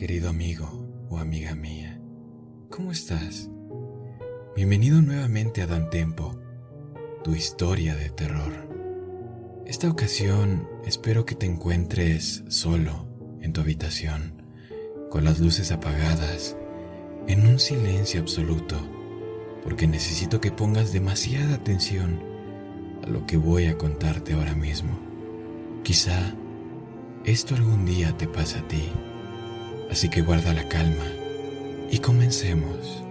[0.00, 2.00] querido amigo o amiga mía.
[2.70, 3.50] ¿Cómo estás?
[4.56, 6.40] Bienvenido nuevamente a Dan Tempo,
[7.22, 8.66] tu historia de terror.
[9.66, 13.08] Esta ocasión espero que te encuentres solo
[13.42, 14.42] en tu habitación,
[15.10, 16.56] con las luces apagadas,
[17.26, 18.76] en un silencio absoluto,
[19.62, 22.22] porque necesito que pongas demasiada atención
[23.04, 24.98] a lo que voy a contarte ahora mismo.
[25.82, 26.34] Quizá
[27.26, 28.90] esto algún día te pasa a ti.
[29.90, 31.04] Así que guarda la calma
[31.90, 33.04] y comencemos.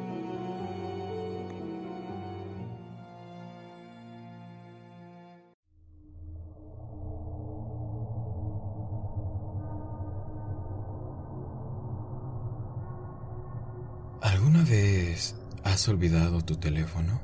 [14.22, 17.22] ¿Alguna vez has olvidado tu teléfono?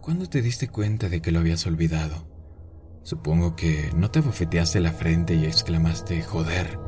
[0.00, 2.26] ¿Cuándo te diste cuenta de que lo habías olvidado?
[3.04, 6.78] Supongo que no te bofeteaste la frente y exclamaste joder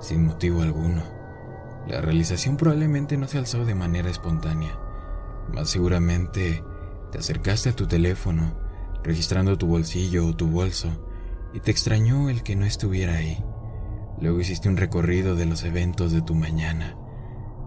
[0.00, 1.23] sin motivo alguno.
[1.86, 4.78] La realización probablemente no se alzó de manera espontánea,
[5.52, 6.62] más seguramente
[7.12, 8.54] te acercaste a tu teléfono,
[9.02, 10.88] registrando tu bolsillo o tu bolso,
[11.52, 13.42] y te extrañó el que no estuviera ahí.
[14.20, 16.96] Luego hiciste un recorrido de los eventos de tu mañana.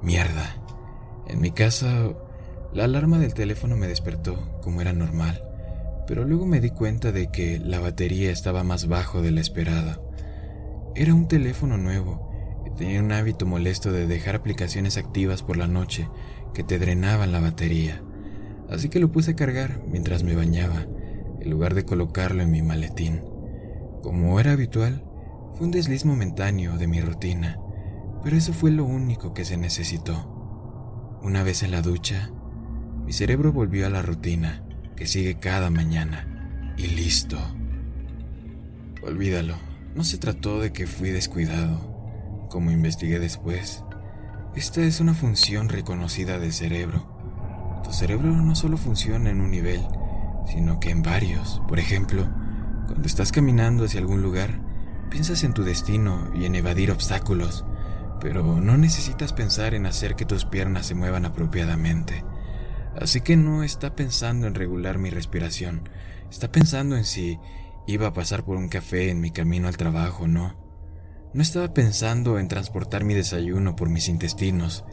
[0.01, 0.55] Mierda.
[1.27, 2.09] En mi casa,
[2.73, 5.43] la alarma del teléfono me despertó, como era normal,
[6.07, 10.01] pero luego me di cuenta de que la batería estaba más bajo de la esperada.
[10.95, 12.26] Era un teléfono nuevo,
[12.77, 16.07] Tenía un hábito molesto de dejar aplicaciones activas por la noche
[16.53, 18.03] que te drenaban la batería,
[18.69, 20.85] así que lo puse a cargar mientras me bañaba,
[21.41, 23.23] en lugar de colocarlo en mi maletín.
[24.03, 25.03] Como era habitual,
[25.55, 27.57] fue un desliz momentáneo de mi rutina,
[28.23, 31.19] pero eso fue lo único que se necesitó.
[31.23, 32.29] Una vez en la ducha,
[33.05, 34.63] mi cerebro volvió a la rutina
[34.95, 37.39] que sigue cada mañana, y listo.
[39.01, 39.55] Olvídalo,
[39.95, 41.96] no se trató de que fui descuidado
[42.49, 43.83] como investigué después,
[44.55, 47.05] esta es una función reconocida del cerebro.
[47.83, 49.85] Tu cerebro no solo funciona en un nivel,
[50.47, 51.61] sino que en varios.
[51.67, 52.27] Por ejemplo,
[52.87, 54.59] cuando estás caminando hacia algún lugar,
[55.09, 57.65] piensas en tu destino y en evadir obstáculos,
[58.19, 62.23] pero no necesitas pensar en hacer que tus piernas se muevan apropiadamente.
[62.99, 65.87] Así que no está pensando en regular mi respiración,
[66.31, 67.39] está pensando en si
[67.85, 70.66] iba a pasar por un café en mi camino al trabajo o no.
[71.33, 74.85] No estaba pensando en transportar mi desayuno por mis intestinos.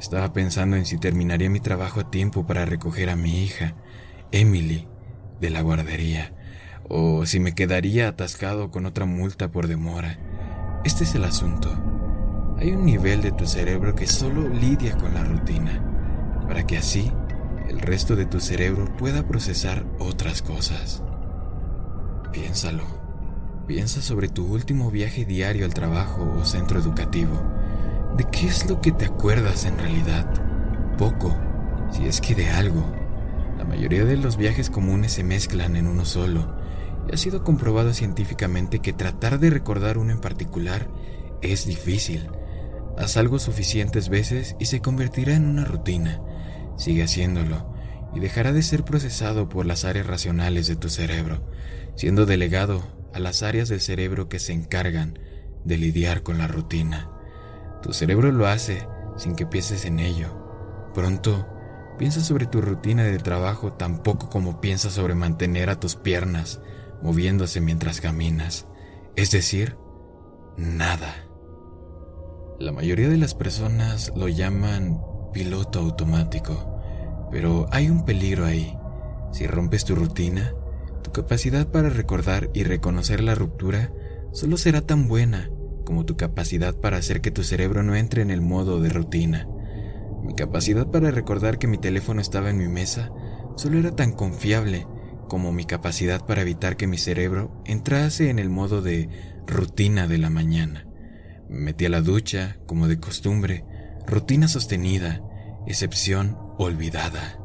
[0.00, 3.74] Estaba pensando en si terminaría mi trabajo a tiempo para recoger a mi hija,
[4.32, 4.88] Emily,
[5.40, 6.32] de la guardería,
[6.88, 10.18] o si me quedaría atascado con otra multa por demora.
[10.84, 11.70] Este es el asunto.
[12.58, 17.12] Hay un nivel de tu cerebro que solo lidia con la rutina, para que así
[17.68, 21.02] el resto de tu cerebro pueda procesar otras cosas.
[22.32, 23.03] Piénsalo.
[23.66, 27.32] Piensa sobre tu último viaje diario al trabajo o centro educativo.
[28.14, 30.30] ¿De qué es lo que te acuerdas en realidad?
[30.98, 31.34] Poco,
[31.90, 32.84] si es que de algo.
[33.56, 36.54] La mayoría de los viajes comunes se mezclan en uno solo,
[37.08, 40.90] y ha sido comprobado científicamente que tratar de recordar uno en particular
[41.40, 42.28] es difícil.
[42.98, 46.20] Haz algo suficientes veces y se convertirá en una rutina.
[46.76, 47.72] Sigue haciéndolo
[48.14, 51.40] y dejará de ser procesado por las áreas racionales de tu cerebro,
[51.96, 55.18] siendo delegado a las áreas del cerebro que se encargan
[55.64, 57.10] de lidiar con la rutina.
[57.82, 58.86] Tu cerebro lo hace
[59.16, 60.90] sin que pienses en ello.
[60.94, 61.46] Pronto,
[61.98, 66.60] piensa sobre tu rutina de trabajo tan poco como piensas sobre mantener a tus piernas
[67.02, 68.66] moviéndose mientras caminas.
[69.16, 69.76] Es decir,
[70.56, 71.14] nada.
[72.58, 75.00] La mayoría de las personas lo llaman
[75.32, 76.80] piloto automático,
[77.30, 78.76] pero hay un peligro ahí.
[79.32, 80.54] Si rompes tu rutina,
[81.04, 83.92] tu capacidad para recordar y reconocer la ruptura
[84.32, 85.50] solo será tan buena
[85.84, 89.46] como tu capacidad para hacer que tu cerebro no entre en el modo de rutina.
[90.24, 93.12] Mi capacidad para recordar que mi teléfono estaba en mi mesa
[93.56, 94.86] solo era tan confiable
[95.28, 99.08] como mi capacidad para evitar que mi cerebro entrase en el modo de
[99.46, 100.86] rutina de la mañana.
[101.48, 103.64] Me metí a la ducha, como de costumbre,
[104.06, 105.20] rutina sostenida,
[105.66, 107.43] excepción olvidada.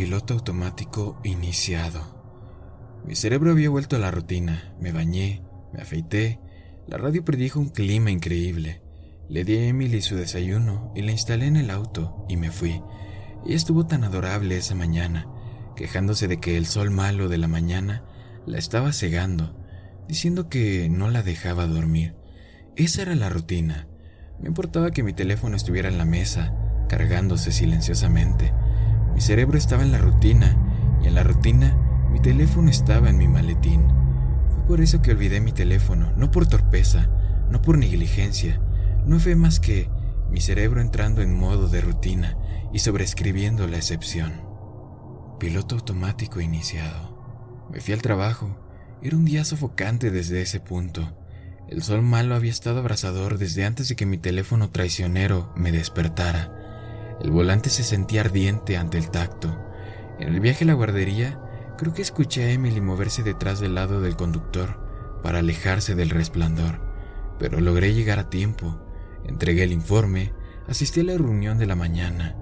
[0.00, 3.02] Piloto automático iniciado.
[3.06, 4.72] Mi cerebro había vuelto a la rutina.
[4.80, 5.42] Me bañé,
[5.74, 6.40] me afeité.
[6.88, 8.80] La radio predijo un clima increíble.
[9.28, 12.82] Le di a Emily su desayuno y la instalé en el auto y me fui.
[13.44, 15.28] Ella estuvo tan adorable esa mañana,
[15.76, 18.02] quejándose de que el sol malo de la mañana
[18.46, 19.54] la estaba cegando,
[20.08, 22.14] diciendo que no la dejaba dormir.
[22.74, 23.86] Esa era la rutina.
[24.40, 26.54] Me importaba que mi teléfono estuviera en la mesa,
[26.88, 28.54] cargándose silenciosamente.
[29.14, 30.56] Mi cerebro estaba en la rutina
[31.02, 31.76] y en la rutina
[32.10, 33.86] mi teléfono estaba en mi maletín.
[34.50, 37.08] Fue por eso que olvidé mi teléfono, no por torpeza,
[37.50, 38.60] no por negligencia,
[39.06, 39.88] no fue más que
[40.30, 42.36] mi cerebro entrando en modo de rutina
[42.72, 44.48] y sobreescribiendo la excepción.
[45.38, 47.66] Piloto automático iniciado.
[47.72, 48.56] Me fui al trabajo.
[49.02, 51.16] Era un día sofocante desde ese punto.
[51.68, 56.59] El sol malo había estado abrasador desde antes de que mi teléfono traicionero me despertara.
[57.20, 59.56] El volante se sentía ardiente ante el tacto.
[60.18, 61.40] En el viaje a la guardería,
[61.78, 66.80] creo que escuché a Emily moverse detrás del lado del conductor para alejarse del resplandor,
[67.38, 68.80] pero logré llegar a tiempo
[69.26, 70.32] Entregué el informe,
[70.68, 72.36] asistí a la reunión de la mañana.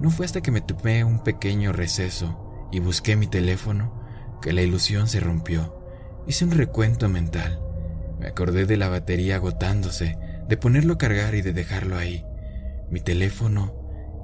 [0.00, 4.02] No fue hasta que me tomé un pequeño receso y busqué mi teléfono
[4.42, 5.74] que la ilusión se rompió.
[6.26, 7.60] Hice un recuento mental.
[8.18, 10.18] Me acordé de la batería agotándose,
[10.48, 12.24] de ponerlo a cargar y de dejarlo ahí.
[12.90, 13.75] Mi teléfono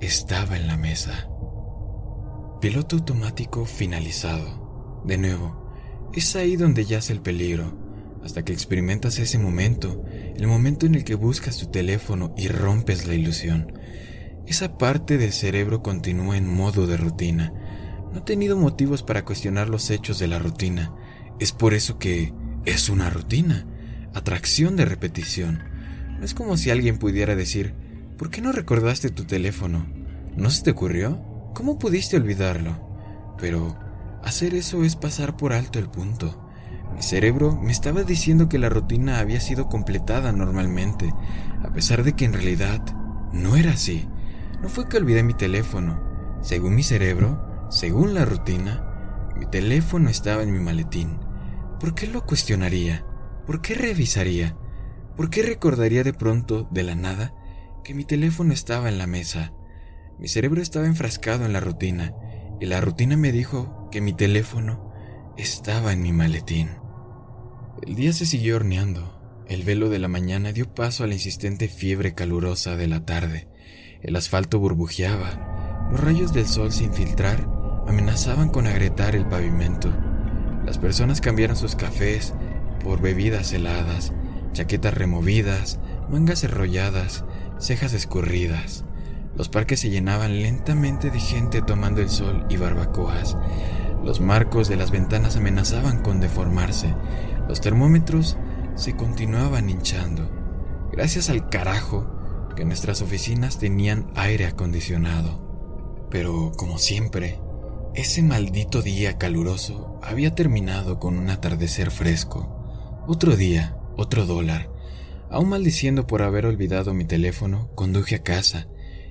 [0.02, 1.28] estaba en la mesa.
[2.60, 5.02] Piloto automático finalizado.
[5.04, 5.72] De nuevo,
[6.12, 7.80] es ahí donde yace el peligro
[8.24, 10.04] hasta que experimentas ese momento,
[10.36, 13.72] el momento en el que buscas tu teléfono y rompes la ilusión.
[14.46, 17.52] Esa parte del cerebro continúa en modo de rutina.
[18.12, 20.92] No he tenido motivos para cuestionar los hechos de la rutina.
[21.38, 22.32] Es por eso que
[22.64, 23.66] es una rutina,
[24.14, 25.62] atracción de repetición.
[26.18, 27.74] No es como si alguien pudiera decir,
[28.16, 29.86] ¿por qué no recordaste tu teléfono?
[30.36, 31.22] ¿No se te ocurrió?
[31.54, 33.34] ¿Cómo pudiste olvidarlo?
[33.38, 33.76] Pero
[34.22, 36.48] hacer eso es pasar por alto el punto.
[36.94, 41.12] Mi cerebro me estaba diciendo que la rutina había sido completada normalmente,
[41.62, 42.80] a pesar de que en realidad
[43.32, 44.08] no era así.
[44.62, 46.00] No fue que olvidé mi teléfono.
[46.42, 51.18] Según mi cerebro, según la rutina, mi teléfono estaba en mi maletín.
[51.80, 53.04] ¿Por qué lo cuestionaría?
[53.46, 54.56] ¿Por qué revisaría?
[55.16, 57.34] ¿Por qué recordaría de pronto, de la nada,
[57.82, 59.52] que mi teléfono estaba en la mesa?
[60.18, 62.14] Mi cerebro estaba enfrascado en la rutina,
[62.60, 64.92] y la rutina me dijo que mi teléfono
[65.36, 66.70] estaba en mi maletín.
[67.82, 69.18] El día se siguió horneando.
[69.48, 73.48] El velo de la mañana dio paso a la insistente fiebre calurosa de la tarde.
[74.00, 75.88] El asfalto burbujeaba.
[75.90, 77.48] Los rayos del sol sin filtrar
[77.88, 79.92] amenazaban con agrietar el pavimento.
[80.64, 82.32] Las personas cambiaron sus cafés
[82.84, 84.12] por bebidas heladas,
[84.52, 87.24] chaquetas removidas, mangas enrolladas,
[87.62, 88.84] cejas escurridas.
[89.36, 93.36] Los parques se llenaban lentamente de gente tomando el sol y barbacoas.
[94.04, 96.94] Los marcos de las ventanas amenazaban con deformarse.
[97.48, 98.36] Los termómetros
[98.74, 100.28] se continuaban hinchando,
[100.92, 102.08] gracias al carajo
[102.56, 106.06] que nuestras oficinas tenían aire acondicionado.
[106.10, 107.40] Pero, como siempre,
[107.94, 113.04] ese maldito día caluroso había terminado con un atardecer fresco.
[113.06, 114.71] Otro día, otro dólar.
[115.32, 118.68] Aún maldiciendo por haber olvidado mi teléfono, conduje a casa.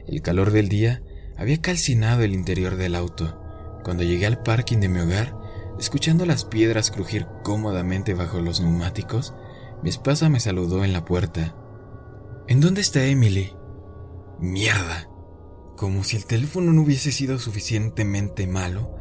[0.07, 1.03] El calor del día
[1.35, 3.37] había calcinado el interior del auto.
[3.83, 5.41] Cuando llegué al parking de mi hogar,
[5.81, 9.33] Escuchando las piedras crujir cómodamente bajo los neumáticos,
[9.81, 11.55] mi esposa me saludó en la puerta.
[12.47, 13.55] ¿En dónde está Emily?
[14.39, 15.09] Mierda.
[15.75, 18.95] Como si el teléfono no hubiese sido suficientemente malo,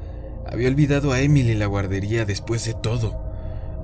[0.51, 3.23] había olvidado a Emily en la guardería después de todo.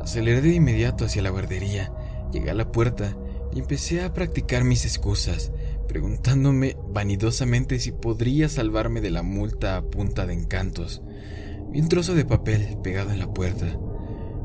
[0.00, 1.92] Aceleré de inmediato hacia la guardería,
[2.32, 3.14] llegué a la puerta
[3.60, 5.52] empecé a practicar mis excusas,
[5.88, 11.02] preguntándome vanidosamente si podría salvarme de la multa a punta de encantos
[11.72, 13.66] y un trozo de papel pegado en la puerta.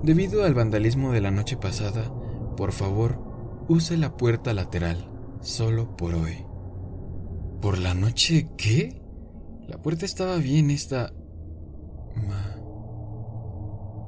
[0.03, 2.11] Debido al vandalismo de la noche pasada,
[2.57, 5.09] por favor, use la puerta lateral,
[5.41, 6.45] solo por hoy.
[7.61, 9.01] ¿Por la noche qué?
[9.67, 11.13] La puerta estaba bien esta...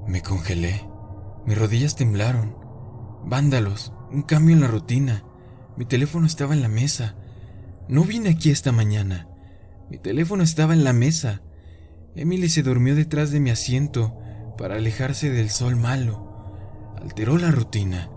[0.08, 0.82] Me congelé.
[1.46, 2.58] Mis rodillas temblaron.
[3.26, 5.24] Vándalos, un cambio en la rutina.
[5.76, 7.16] Mi teléfono estaba en la mesa.
[7.88, 9.28] No vine aquí esta mañana.
[9.90, 11.42] Mi teléfono estaba en la mesa.
[12.16, 14.16] Emily se durmió detrás de mi asiento
[14.58, 16.94] para alejarse del sol malo.
[17.02, 18.10] Alteró la rutina.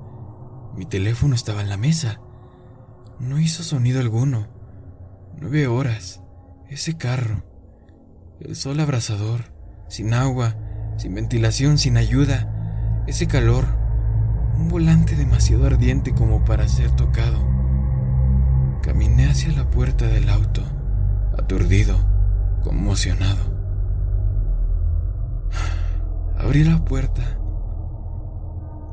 [0.76, 2.20] Mi teléfono estaba en la mesa.
[3.18, 4.48] No hizo sonido alguno.
[5.40, 6.20] Nueve horas.
[6.68, 7.42] Ese carro.
[8.38, 9.52] El sol abrasador.
[9.88, 10.56] Sin agua.
[10.98, 11.78] Sin ventilación.
[11.78, 13.04] Sin ayuda.
[13.06, 13.75] Ese calor.
[14.58, 17.38] Un volante demasiado ardiente como para ser tocado.
[18.82, 20.62] Caminé hacia la puerta del auto.
[21.38, 21.96] Aturdido.
[22.62, 23.56] Conmocionado.
[26.38, 27.38] Abrí la puerta.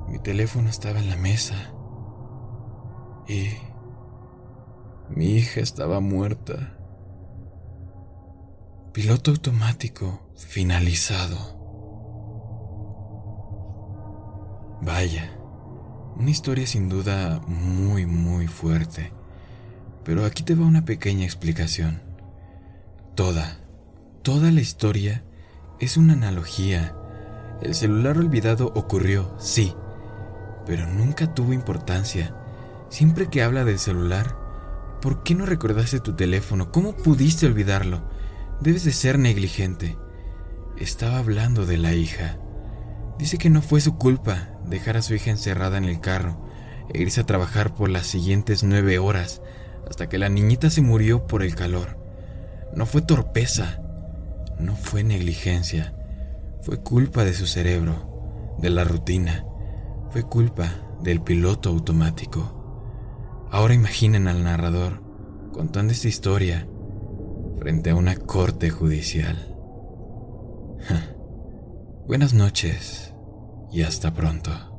[0.10, 1.56] Mi teléfono estaba en la mesa.
[3.28, 3.50] Y
[5.10, 6.78] Mi hija estaba muerta.
[8.94, 11.38] Piloto automático finalizado.
[14.82, 15.33] Vaya,
[16.16, 19.12] una historia sin duda muy, muy fuerte.
[20.04, 22.02] Pero aquí te va una pequeña explicación.
[23.16, 23.58] Toda,
[24.22, 25.24] toda la historia
[25.80, 26.96] es una analogía.
[27.62, 29.74] El celular olvidado ocurrió, sí,
[30.66, 32.36] pero nunca tuvo importancia.
[32.90, 34.38] Siempre que habla del celular,
[35.02, 36.72] ¿por qué no recordaste tu teléfono?
[36.72, 38.04] ¿Cómo pudiste olvidarlo?
[38.60, 39.98] Debes de ser negligente.
[40.78, 42.38] Estaba hablando de la hija.
[43.18, 46.38] Dice que no fue su culpa dejar a su hija encerrada en el carro
[46.94, 49.42] e irse a trabajar por las siguientes nueve horas
[49.88, 51.98] hasta que la niñita se murió por el calor.
[52.76, 53.82] No fue torpeza,
[54.60, 55.94] no fue negligencia,
[56.62, 59.46] fue culpa de su cerebro, de la rutina,
[60.12, 60.70] fue culpa
[61.02, 63.48] del piloto automático.
[63.52, 65.04] Ahora imaginen al narrador
[65.52, 66.68] contando esta historia
[67.60, 69.56] frente a una corte judicial.
[72.08, 73.13] Buenas noches
[73.74, 74.73] y hasta pronto.